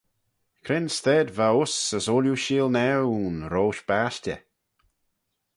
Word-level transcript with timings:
Cre'n 0.65 0.87
stayd 0.97 1.29
va 1.37 1.47
uss 1.61 1.75
as 1.97 2.05
ooilley 2.11 2.41
sheelnaaue 2.43 3.15
ayn 3.25 3.37
roish 3.53 3.81
bashtey? 3.87 4.39